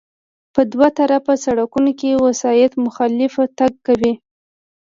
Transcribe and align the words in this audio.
په 0.53 0.61
دوه 0.71 0.87
طرفه 0.99 1.33
سړکونو 1.45 1.91
کې 1.99 2.21
وسایط 2.25 2.71
مخالف 2.85 3.33
تګ 3.57 3.71
کوي 3.85 4.13